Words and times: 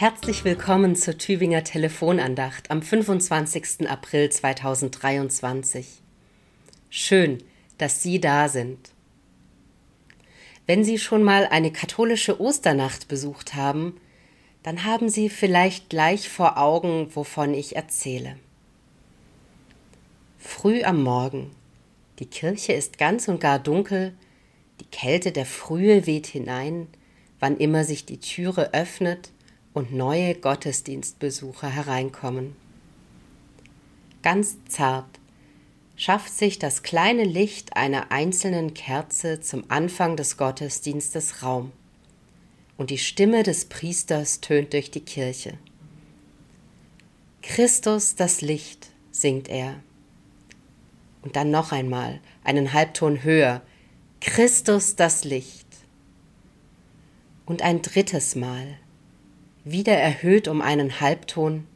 Herzlich 0.00 0.44
willkommen 0.44 0.94
zur 0.94 1.18
Tübinger 1.18 1.64
Telefonandacht 1.64 2.70
am 2.70 2.82
25. 2.82 3.90
April 3.90 4.30
2023. 4.30 5.88
Schön, 6.88 7.42
dass 7.78 8.00
Sie 8.00 8.20
da 8.20 8.48
sind. 8.48 8.92
Wenn 10.66 10.84
Sie 10.84 11.00
schon 11.00 11.24
mal 11.24 11.48
eine 11.48 11.72
katholische 11.72 12.40
Osternacht 12.40 13.08
besucht 13.08 13.56
haben, 13.56 14.00
dann 14.62 14.84
haben 14.84 15.08
Sie 15.08 15.28
vielleicht 15.28 15.90
gleich 15.90 16.28
vor 16.28 16.58
Augen, 16.58 17.08
wovon 17.16 17.52
ich 17.52 17.74
erzähle. 17.74 18.36
Früh 20.38 20.84
am 20.84 21.02
Morgen. 21.02 21.50
Die 22.20 22.26
Kirche 22.26 22.72
ist 22.72 22.98
ganz 22.98 23.26
und 23.26 23.40
gar 23.40 23.58
dunkel, 23.58 24.14
die 24.80 24.96
Kälte 24.96 25.32
der 25.32 25.46
Frühe 25.46 26.06
weht 26.06 26.28
hinein, 26.28 26.86
wann 27.40 27.56
immer 27.56 27.82
sich 27.82 28.06
die 28.06 28.20
Türe 28.20 28.72
öffnet 28.72 29.32
und 29.78 29.94
neue 29.94 30.34
Gottesdienstbesucher 30.34 31.68
hereinkommen. 31.68 32.56
Ganz 34.22 34.56
zart 34.68 35.06
schafft 35.94 36.32
sich 36.36 36.58
das 36.58 36.82
kleine 36.82 37.22
Licht 37.22 37.76
einer 37.76 38.10
einzelnen 38.10 38.74
Kerze 38.74 39.40
zum 39.40 39.62
Anfang 39.68 40.16
des 40.16 40.36
Gottesdienstes 40.36 41.44
Raum, 41.44 41.70
und 42.76 42.90
die 42.90 42.98
Stimme 42.98 43.44
des 43.44 43.66
Priesters 43.66 44.40
tönt 44.40 44.72
durch 44.72 44.90
die 44.90 45.04
Kirche. 45.04 45.58
Christus 47.42 48.16
das 48.16 48.40
Licht, 48.40 48.88
singt 49.12 49.48
er. 49.48 49.76
Und 51.22 51.36
dann 51.36 51.52
noch 51.52 51.70
einmal, 51.70 52.20
einen 52.42 52.72
Halbton 52.72 53.22
höher, 53.22 53.62
Christus 54.20 54.96
das 54.96 55.22
Licht. 55.22 55.68
Und 57.46 57.62
ein 57.62 57.80
drittes 57.82 58.34
Mal, 58.34 58.76
wieder 59.64 59.94
erhöht 59.94 60.48
um 60.48 60.60
einen 60.60 61.00
Halbton, 61.00 61.66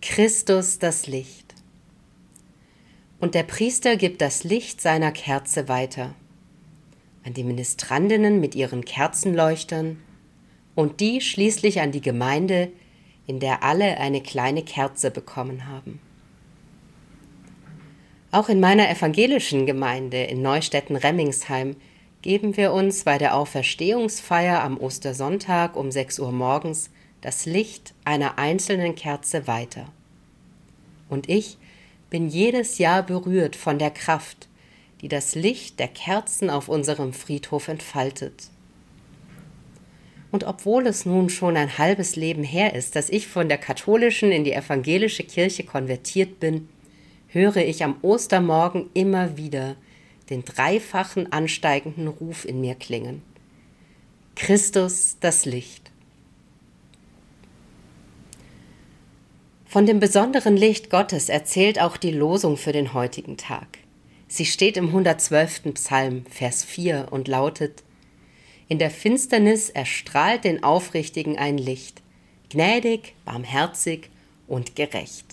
Christus 0.00 0.78
das 0.78 1.06
Licht. 1.06 1.54
Und 3.20 3.34
der 3.34 3.42
Priester 3.42 3.96
gibt 3.96 4.20
das 4.22 4.44
Licht 4.44 4.80
seiner 4.80 5.12
Kerze 5.12 5.68
weiter 5.68 6.14
an 7.24 7.34
die 7.34 7.44
Ministrandinnen 7.44 8.40
mit 8.40 8.54
ihren 8.54 8.84
Kerzenleuchtern 8.84 9.98
und 10.74 11.00
die 11.00 11.20
schließlich 11.20 11.80
an 11.80 11.92
die 11.92 12.00
Gemeinde, 12.00 12.72
in 13.26 13.40
der 13.40 13.62
alle 13.62 13.98
eine 13.98 14.22
kleine 14.22 14.62
Kerze 14.62 15.10
bekommen 15.10 15.66
haben. 15.66 16.00
Auch 18.32 18.48
in 18.48 18.60
meiner 18.60 18.88
evangelischen 18.88 19.66
Gemeinde 19.66 20.22
in 20.22 20.40
Neustetten-Remmingsheim 20.42 21.76
geben 22.22 22.56
wir 22.56 22.72
uns 22.72 23.04
bei 23.04 23.18
der 23.18 23.34
Auferstehungsfeier 23.34 24.62
am 24.62 24.78
Ostersonntag 24.78 25.76
um 25.76 25.90
6 25.90 26.18
Uhr 26.18 26.32
morgens 26.32 26.90
das 27.22 27.46
Licht 27.46 27.94
einer 28.04 28.38
einzelnen 28.38 28.94
Kerze 28.94 29.46
weiter. 29.46 29.86
Und 31.08 31.28
ich 31.28 31.56
bin 32.10 32.28
jedes 32.28 32.78
Jahr 32.78 33.02
berührt 33.02 33.56
von 33.56 33.78
der 33.78 33.90
Kraft, 33.90 34.48
die 35.00 35.08
das 35.08 35.34
Licht 35.34 35.78
der 35.78 35.88
Kerzen 35.88 36.50
auf 36.50 36.68
unserem 36.68 37.12
Friedhof 37.12 37.68
entfaltet. 37.68 38.48
Und 40.30 40.44
obwohl 40.44 40.86
es 40.86 41.06
nun 41.06 41.28
schon 41.28 41.56
ein 41.56 41.78
halbes 41.78 42.16
Leben 42.16 42.44
her 42.44 42.74
ist, 42.74 42.94
dass 42.96 43.08
ich 43.08 43.26
von 43.26 43.48
der 43.48 43.58
katholischen 43.58 44.30
in 44.30 44.44
die 44.44 44.52
evangelische 44.52 45.24
Kirche 45.24 45.64
konvertiert 45.64 46.38
bin, 46.38 46.68
höre 47.28 47.56
ich 47.56 47.82
am 47.82 47.96
Ostermorgen 48.02 48.90
immer 48.94 49.36
wieder 49.36 49.76
den 50.30 50.44
dreifachen 50.44 51.32
ansteigenden 51.32 52.08
Ruf 52.08 52.44
in 52.44 52.60
mir 52.60 52.76
klingen. 52.76 53.22
Christus 54.36 55.16
das 55.20 55.44
Licht. 55.44 55.90
Von 59.66 59.86
dem 59.86 60.00
besonderen 60.00 60.56
Licht 60.56 60.90
Gottes 60.90 61.28
erzählt 61.28 61.80
auch 61.80 61.96
die 61.96 62.10
Losung 62.10 62.56
für 62.56 62.72
den 62.72 62.94
heutigen 62.94 63.36
Tag. 63.36 63.78
Sie 64.26 64.46
steht 64.46 64.76
im 64.76 64.86
112. 64.86 65.74
Psalm, 65.74 66.24
Vers 66.26 66.64
4 66.64 67.08
und 67.10 67.28
lautet 67.28 67.82
In 68.68 68.78
der 68.78 68.90
Finsternis 68.90 69.70
erstrahlt 69.70 70.44
den 70.44 70.64
Aufrichtigen 70.64 71.36
ein 71.36 71.58
Licht, 71.58 72.02
gnädig, 72.48 73.14
barmherzig 73.24 74.10
und 74.46 74.74
gerecht. 74.74 75.26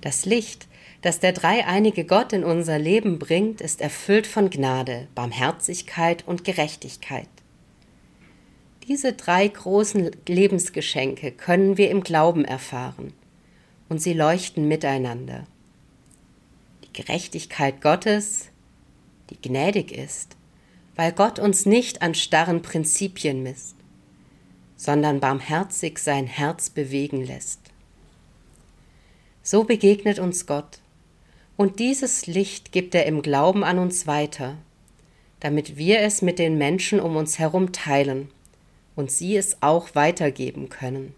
Das 0.00 0.24
Licht, 0.24 0.68
das 1.06 1.20
der 1.20 1.32
dreieinige 1.32 2.04
Gott 2.04 2.32
in 2.32 2.42
unser 2.42 2.80
Leben 2.80 3.20
bringt, 3.20 3.60
ist 3.60 3.80
erfüllt 3.80 4.26
von 4.26 4.50
Gnade, 4.50 5.06
Barmherzigkeit 5.14 6.26
und 6.26 6.42
Gerechtigkeit. 6.42 7.28
Diese 8.88 9.12
drei 9.12 9.46
großen 9.46 10.10
Lebensgeschenke 10.26 11.30
können 11.30 11.78
wir 11.78 11.90
im 11.92 12.02
Glauben 12.02 12.44
erfahren 12.44 13.12
und 13.88 14.02
sie 14.02 14.14
leuchten 14.14 14.66
miteinander. 14.66 15.46
Die 16.82 16.92
Gerechtigkeit 16.92 17.80
Gottes, 17.82 18.48
die 19.30 19.40
gnädig 19.40 19.92
ist, 19.92 20.36
weil 20.96 21.12
Gott 21.12 21.38
uns 21.38 21.66
nicht 21.66 22.02
an 22.02 22.16
starren 22.16 22.62
Prinzipien 22.62 23.44
misst, 23.44 23.76
sondern 24.76 25.20
barmherzig 25.20 26.00
sein 26.00 26.26
Herz 26.26 26.68
bewegen 26.68 27.24
lässt. 27.24 27.60
So 29.44 29.62
begegnet 29.62 30.18
uns 30.18 30.46
Gott, 30.46 30.80
und 31.56 31.78
dieses 31.78 32.26
Licht 32.26 32.72
gibt 32.72 32.94
er 32.94 33.06
im 33.06 33.22
Glauben 33.22 33.64
an 33.64 33.78
uns 33.78 34.06
weiter, 34.06 34.56
damit 35.40 35.76
wir 35.76 36.00
es 36.00 36.22
mit 36.22 36.38
den 36.38 36.58
Menschen 36.58 37.00
um 37.00 37.16
uns 37.16 37.38
herum 37.38 37.72
teilen 37.72 38.30
und 38.94 39.10
sie 39.10 39.36
es 39.36 39.62
auch 39.62 39.94
weitergeben 39.94 40.68
können. 40.68 41.14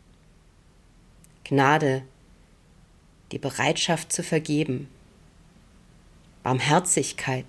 Gnade, 1.44 2.02
die 3.32 3.38
Bereitschaft 3.38 4.12
zu 4.12 4.22
vergeben, 4.22 4.88
Barmherzigkeit, 6.42 7.46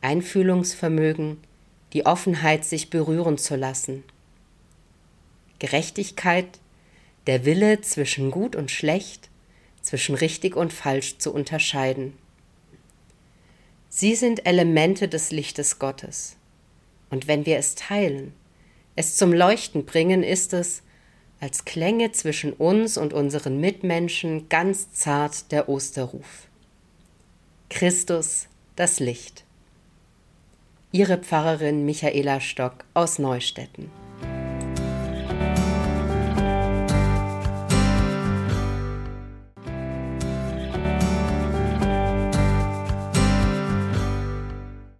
Einfühlungsvermögen, 0.00 1.38
die 1.92 2.06
Offenheit, 2.06 2.64
sich 2.64 2.90
berühren 2.90 3.38
zu 3.38 3.56
lassen, 3.56 4.04
Gerechtigkeit, 5.58 6.58
der 7.26 7.44
Wille 7.44 7.80
zwischen 7.80 8.30
gut 8.30 8.56
und 8.56 8.70
schlecht, 8.70 9.29
zwischen 9.90 10.14
richtig 10.14 10.54
und 10.54 10.72
falsch 10.72 11.18
zu 11.18 11.34
unterscheiden. 11.34 12.12
Sie 13.88 14.14
sind 14.14 14.46
Elemente 14.46 15.08
des 15.08 15.32
Lichtes 15.32 15.80
Gottes. 15.80 16.36
Und 17.10 17.26
wenn 17.26 17.44
wir 17.44 17.58
es 17.58 17.74
teilen, 17.74 18.32
es 18.94 19.16
zum 19.16 19.32
Leuchten 19.32 19.86
bringen 19.86 20.22
ist 20.22 20.52
es, 20.52 20.82
als 21.40 21.64
Klänge 21.64 22.12
zwischen 22.12 22.52
uns 22.52 22.98
und 22.98 23.12
unseren 23.12 23.58
Mitmenschen 23.58 24.48
ganz 24.48 24.92
zart 24.92 25.50
der 25.50 25.68
Osterruf. 25.68 26.46
Christus, 27.68 28.46
das 28.76 29.00
Licht. 29.00 29.42
Ihre 30.92 31.18
Pfarrerin 31.18 31.84
Michaela 31.84 32.40
Stock 32.40 32.84
aus 32.94 33.18
Neustetten. 33.18 33.90